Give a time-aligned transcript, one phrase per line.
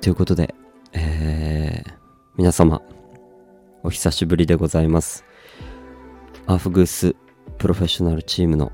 [0.00, 0.54] ということで、
[0.94, 1.92] えー、
[2.34, 2.80] 皆様、
[3.82, 5.26] お久しぶりでございます。
[6.46, 7.14] アフグース
[7.58, 8.72] プロフェッショナルチームの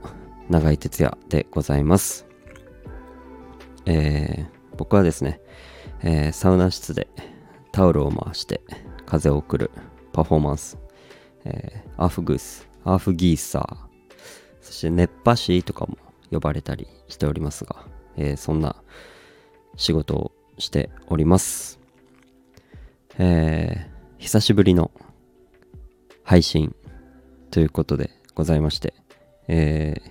[0.48, 2.28] 永井哲也でございます。
[3.86, 5.40] えー、僕はですね、
[6.04, 7.08] えー、サウナ室で
[7.72, 8.60] タオルを回して
[9.04, 9.72] 風を送る
[10.12, 10.78] パフォーマンス、
[11.44, 13.76] えー、アフグース、アフギーサー、
[14.60, 15.98] そして熱波師とかも
[16.30, 17.84] 呼ばれたりしておりますが、
[18.16, 18.76] えー、そんな
[19.74, 21.78] 仕事をしております。
[23.18, 24.90] えー、久しぶりの
[26.22, 26.74] 配信
[27.50, 28.94] ということでございまして、
[29.48, 30.10] えー、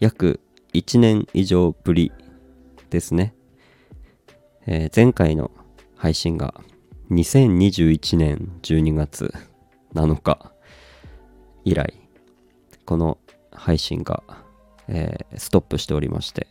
[0.00, 0.40] 約
[0.72, 2.12] 1年以上ぶり
[2.90, 3.34] ですね。
[4.66, 5.50] えー、前回の
[5.96, 6.54] 配信が
[7.10, 9.32] 2021年12月
[9.94, 10.52] 7日
[11.64, 11.94] 以来、
[12.84, 13.18] この
[13.52, 14.22] 配信が、
[14.88, 16.48] えー、ストップしておりまして、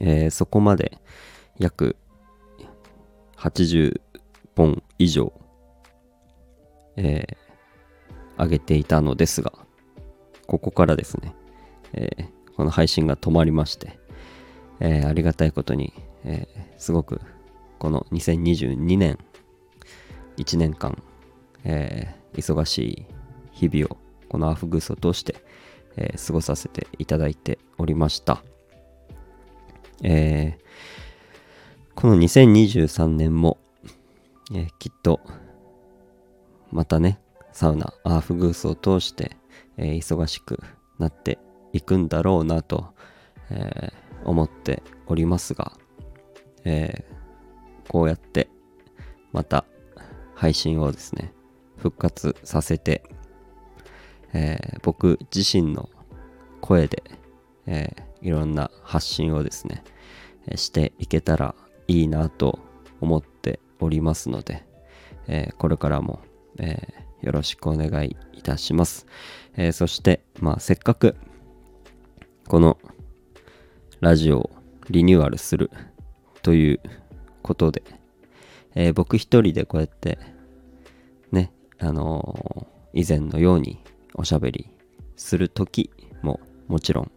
[0.00, 0.98] えー、そこまで
[1.60, 1.94] 約
[3.36, 4.00] 80
[4.56, 5.32] 本以上、
[6.96, 9.52] えー、上げていたのですが、
[10.46, 11.34] ここからですね、
[11.92, 13.98] えー、この配信が止まりまして、
[14.80, 15.92] えー、ありがたいことに、
[16.24, 17.20] え、すごく
[17.78, 19.18] この2022年
[20.38, 21.02] 1年間、
[21.64, 23.06] えー、忙しい
[23.52, 23.98] 日々を
[24.30, 25.36] このアフグースを通して、
[25.98, 28.42] え、過ごさせていただいておりました。
[30.02, 30.99] えー、
[32.00, 33.58] この2023年も、
[34.54, 35.20] え、きっと
[36.72, 37.20] またね
[37.52, 39.36] サウナアーフグースを通して、
[39.76, 40.62] えー、忙しく
[40.98, 41.38] なって
[41.74, 42.94] いくんだろうなと、
[43.50, 45.72] えー、思っておりますが、
[46.64, 48.48] えー、こうやって
[49.32, 49.66] また
[50.34, 51.34] 配信をですね
[51.76, 53.02] 復活させて、
[54.32, 55.90] え、僕自身の
[56.62, 57.02] 声で、
[57.66, 59.84] えー、いろんな発信をですね、
[60.56, 61.54] していけたら
[61.90, 62.60] いいなと
[63.00, 64.64] 思っておりますので、
[65.26, 66.20] えー、これからも、
[66.58, 69.06] えー、よろしくお願いいたします。
[69.56, 71.16] えー、そして、まあ、せっかく
[72.46, 72.78] この
[73.98, 74.50] ラジオを
[74.88, 75.70] リニューアルする
[76.42, 76.80] という
[77.42, 77.82] ことで、
[78.76, 80.18] え僕一人でこうやって
[81.32, 83.82] ね、あの以前のように
[84.14, 84.68] おしゃべり
[85.16, 85.90] する時
[86.22, 86.38] も
[86.68, 87.10] もちろん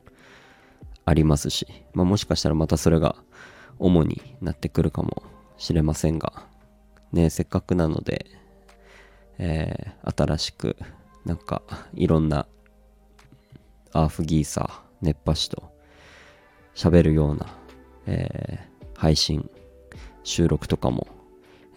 [1.06, 3.16] ありますし、まあ、もしかしたらまたそれが
[3.80, 5.24] 主になってくるかも
[5.58, 6.46] しれませんが、
[7.12, 8.26] ね、せっかくなので、
[9.38, 10.78] えー、新しく
[11.26, 11.62] なんか
[11.94, 12.48] いろんな
[13.92, 15.72] アーフギーサー、熱波師と
[16.76, 17.46] 喋るような、
[18.08, 19.50] えー、配信、
[20.24, 21.08] 収録とかも、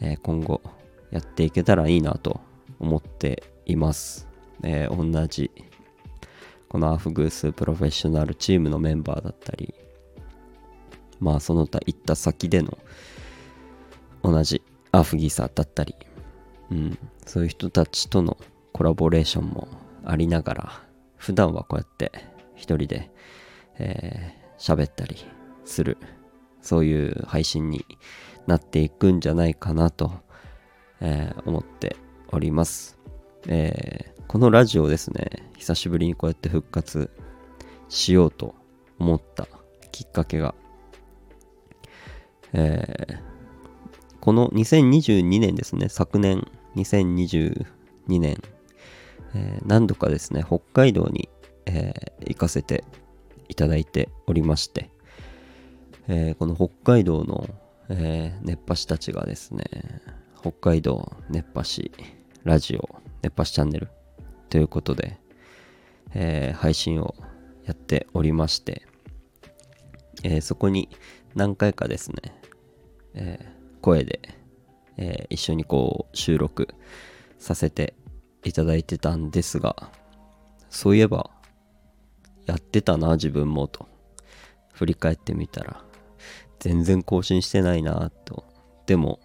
[0.00, 0.62] えー、今後
[1.10, 2.40] やっていけたらいいなと
[2.78, 4.28] 思っています。
[4.62, 5.50] えー、同じ
[6.68, 9.74] このアーフグースプロフェッショナルチームのメンバーだったり、
[11.20, 12.78] まあその他行った先での
[14.22, 14.62] 同じ
[14.92, 15.94] アフギーサーだったり、
[16.70, 18.36] うん、そういう人たちとの
[18.72, 19.68] コラボレーションも
[20.04, 20.82] ありながら、
[21.16, 22.12] 普段はこうやって
[22.54, 23.10] 一人で、
[23.78, 25.16] えー、喋ったり
[25.64, 25.98] する、
[26.62, 27.84] そういう配信に
[28.46, 30.12] なっていくんじゃないかなと、
[31.00, 31.96] えー、思って
[32.28, 32.98] おります。
[33.46, 37.10] えー、このラジオですね、久しぶりにこうやって復活
[37.88, 38.54] しようと
[38.98, 39.46] 思った
[39.92, 40.54] きっかけが、
[42.58, 43.18] えー、
[44.20, 47.66] この2022年ですね、昨年2022
[48.18, 48.42] 年、
[49.34, 51.28] えー、何度かですね、北海道に、
[51.66, 52.82] えー、行かせて
[53.50, 54.88] いただいておりまして、
[56.08, 57.46] えー、この北海道の、
[57.88, 59.64] え熱波師たちがですね、
[60.40, 61.92] 北海道熱波師
[62.42, 62.88] ラジオ
[63.22, 63.88] 熱波師チャンネル
[64.48, 65.18] ということで、
[66.14, 67.14] え、配信を
[67.64, 68.82] やっておりまして、
[70.24, 70.88] え、そこに
[71.36, 72.16] 何回かですね、
[73.14, 74.20] えー、声で、
[74.96, 76.68] え一緒にこう収録
[77.38, 77.94] させて
[78.42, 79.90] いただいてたんですが、
[80.70, 81.30] そういえば
[82.46, 83.86] やってたな自分もと
[84.72, 85.84] 振り返ってみたら
[86.58, 88.44] 全然更新してないなと。
[88.86, 89.20] でも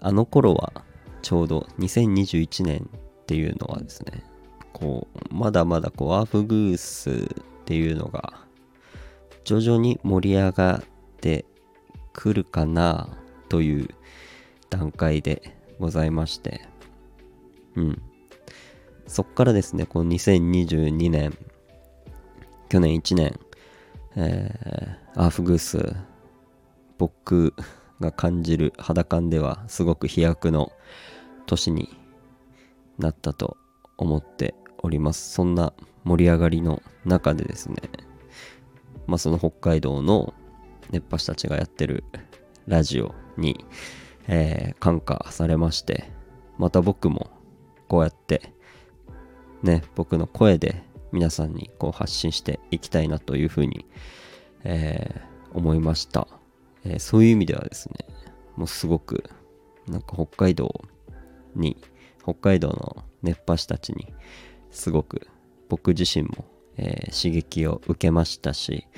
[0.00, 0.84] あの頃は
[1.22, 2.90] ちょうど2021年
[3.22, 4.22] っていうのはですね
[4.74, 8.34] こうまだまだこうアーフグースっていうのが
[9.44, 10.82] 徐々に盛り上がっ
[11.24, 11.46] て
[12.12, 13.08] くるかな
[13.48, 13.88] という
[14.68, 16.60] 段階でございまして
[17.76, 18.02] うん
[19.06, 21.36] そっからですねこの2022年
[22.68, 23.40] 去年1年
[24.16, 25.96] えー、アーフグース
[26.98, 27.52] 僕
[28.00, 30.70] が感じる肌感ではすごく飛躍の
[31.46, 31.88] 年に
[32.98, 33.56] なったと
[33.96, 35.32] 思っております。
[35.32, 35.72] そんな
[36.04, 37.76] 盛り上がりの中でですね、
[39.06, 40.32] まあその北海道の
[40.90, 42.04] 熱波師たちがやってる
[42.66, 43.64] ラジオに、
[44.28, 46.10] えー感化されまして
[46.58, 47.30] また僕も
[47.88, 48.52] こうやって
[49.62, 50.82] ね僕の声で
[51.12, 53.86] 皆さんにこう発信していきたいなというふうに、
[54.64, 56.26] えー思いました、
[56.84, 57.94] えーそういう意味ではですね
[58.56, 59.24] もうすごく
[59.86, 60.84] なんか北海道
[61.54, 61.76] に
[62.22, 64.12] 北海道の熱波師たちに
[64.72, 65.28] すごく
[65.68, 66.44] 僕自身も、
[66.76, 68.88] えー刺激を受けましたし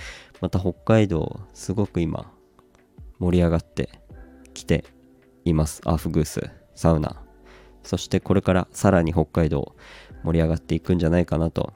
[0.40, 2.32] また北海道すごく今
[3.18, 3.88] 盛り上がって
[4.54, 4.84] きて
[5.44, 5.80] います。
[5.84, 7.22] アーフグースサウナ。
[7.82, 9.76] そしてこれからさらに北海道
[10.24, 11.72] 盛り上がっていくんじゃないかなと、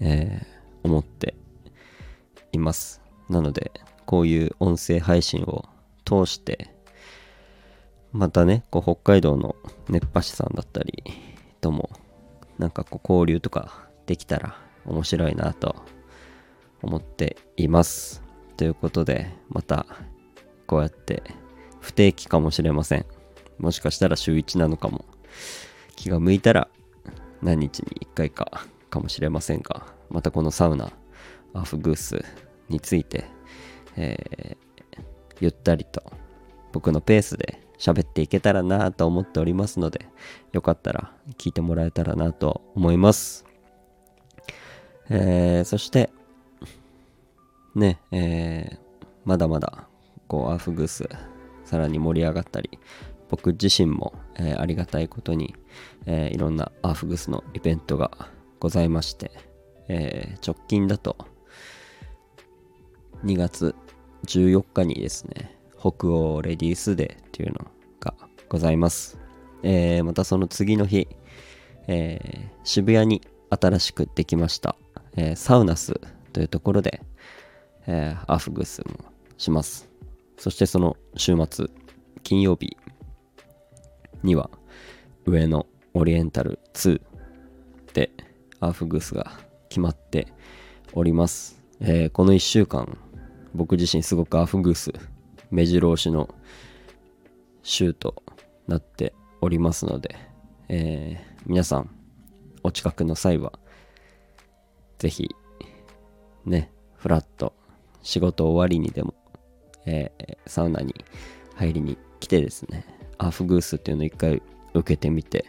[0.00, 1.34] えー思って
[2.52, 3.00] います。
[3.28, 3.72] なので
[4.06, 5.64] こういう音声配信を
[6.04, 6.70] 通して
[8.12, 9.54] またねこう北海道の
[9.88, 11.04] 熱波師さんだったり
[11.60, 11.90] とも
[12.58, 14.56] なんかこう交流とかできたら
[14.86, 15.76] 面白いなと
[16.82, 18.22] 思っています。
[18.56, 19.86] ということでまた
[20.66, 21.22] こうやって
[21.80, 23.06] 不定期かもしれません。
[23.58, 25.04] もしかしたら週1なのかも。
[25.96, 26.68] 気が向いたら
[27.42, 30.92] 何日に1回かかもしれませんがまたこのサウナ
[31.54, 32.24] アフグース
[32.68, 33.24] について、
[33.96, 34.68] えー
[35.40, 36.02] ゆったりと
[36.72, 40.06] 僕のペースで喋っていけたらなと思っておりますので
[40.52, 43.44] よかったら聞いてもらえたらなと思います。
[45.10, 46.10] えーそして
[47.74, 48.78] ねえー
[49.24, 49.86] まだまだ
[50.26, 51.08] こうアーフグース
[51.64, 52.78] さらに盛り上がったり
[53.28, 55.54] 僕自身も、えーありがたいことに、
[56.06, 58.10] えーいろんなアーフグスのイベントが
[58.58, 59.30] ございまして、
[59.88, 61.16] えー直近だと
[63.24, 63.74] 2月
[64.26, 67.66] 14日にですね北欧レディースデーっていうの
[68.00, 68.14] が
[68.48, 69.18] ございます、
[69.62, 71.06] えまたその次の日、
[71.86, 74.74] え渋谷に新しくできました、
[75.16, 76.00] えサウナス
[76.32, 77.02] というところで、
[77.88, 79.88] えーアフグスもします。
[80.36, 81.66] そしてその週末
[82.22, 82.76] 金曜日
[84.22, 84.50] には
[85.24, 87.00] 上野オリエンタル2
[87.94, 88.10] で
[88.60, 89.32] アフグスが
[89.68, 90.28] 決まって
[90.92, 92.98] おります、えーこの1週間
[93.54, 94.92] 僕自身すごくアフグス
[95.50, 96.34] 目白押しの
[97.62, 98.22] 週と
[98.66, 100.14] なっておりますので、
[100.68, 101.90] えー皆さん
[102.62, 103.52] お近くの際は
[104.98, 105.28] ぜひ
[106.44, 107.54] ねフラッと
[108.02, 109.14] 仕事終わりにでも、
[109.86, 110.94] えーサウナに
[111.56, 112.84] 入りに来てですね
[113.18, 114.42] アーフグースっていうのを一回
[114.72, 115.44] 受けてみて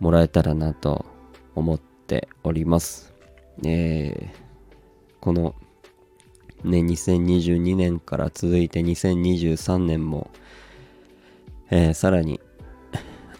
[0.00, 1.04] もらえたらなと
[1.54, 3.14] 思っております。
[3.64, 4.44] えー
[5.20, 5.54] この
[6.64, 10.30] ね、2022年から続いて2023年も、
[11.70, 12.40] えーさらに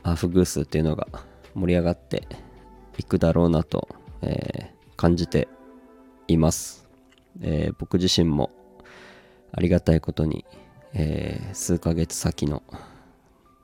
[0.02, 1.08] アーフグースっていうのが
[1.54, 2.26] 盛り上がって
[2.96, 3.88] いくだろうなと、
[4.22, 5.48] えー感じて
[6.28, 6.83] います、
[7.40, 8.50] えー僕自身も
[9.52, 10.44] ありがたいことに、
[10.92, 12.62] えー数ヶ月先の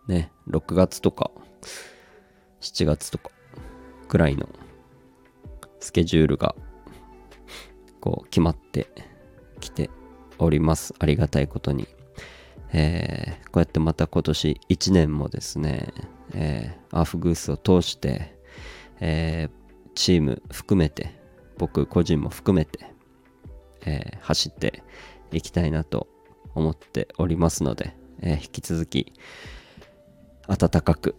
[0.08, 1.30] ね6月とか
[2.60, 3.30] 7月とか
[4.08, 4.48] くらいの
[5.78, 6.54] スケジュールが
[8.00, 8.88] こう決まって
[9.60, 9.90] きて
[10.38, 10.94] おります。
[10.98, 11.86] ありがたいことに、
[12.72, 15.92] えーこうやってまた今年1年もですね、
[16.34, 18.36] えーアーフグースを通して、
[19.00, 19.60] えー
[19.94, 21.20] チーム含めて
[21.58, 22.86] 僕個人も含めて、
[23.86, 24.82] えー走って
[25.32, 26.08] いきたいなと
[26.54, 29.12] 思っておりますので、えー引き続き
[30.48, 31.14] 温かく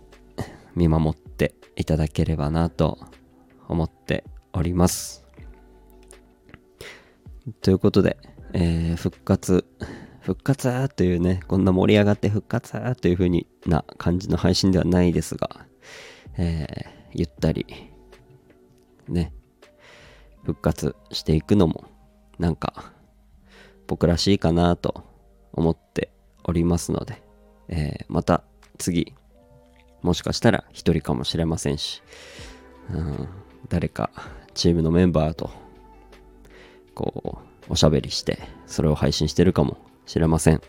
[0.75, 2.99] 見守っていただければなと
[3.67, 5.25] 思っております。
[7.61, 8.17] ということで、
[8.53, 9.65] えー復活、
[10.21, 15.65] 復活というね、こんな盛り上がって復活という風にな感じの配信ではないですが、
[16.37, 17.65] えーゆったり、
[19.09, 19.33] ね、
[20.45, 21.85] 復活していくのも、
[22.39, 22.91] なんか、
[23.87, 25.03] 僕らしいかなと
[25.53, 26.11] 思って
[26.43, 27.21] おりますので、
[27.67, 28.43] えーまた
[28.77, 29.13] 次、
[30.01, 32.01] もしかしたら一人かもしれませんし、
[32.91, 33.29] うん、
[33.69, 34.09] 誰か
[34.53, 35.51] チームのメンバーと
[36.95, 40.61] こうおしゃべりしてそれを配信してるかもしれません、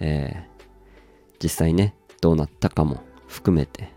[0.00, 0.48] えー
[1.40, 3.92] 実際ねどうなったかも含めて、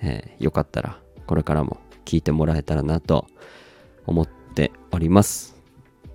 [0.00, 3.26] えーよかったらこれからも聞いてもらえたらなと
[4.06, 5.59] 思っております。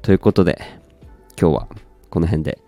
[0.06, 0.62] ということで
[1.42, 1.68] 今日は
[2.12, 2.60] この辺で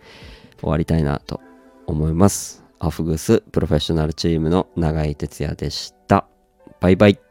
[0.60, 1.40] 終わりたいなと
[1.86, 2.64] 思います。
[2.80, 6.26] アフグスプロフェッショナルチームの永井哲也でした。
[6.82, 7.27] バイバイ。